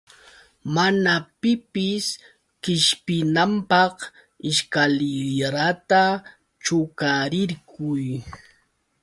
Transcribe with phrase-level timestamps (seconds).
[0.73, 2.05] Mana pipis
[2.63, 3.95] qishpinanpaq
[4.49, 6.03] ishkalirata
[6.63, 8.05] chuqarirquy.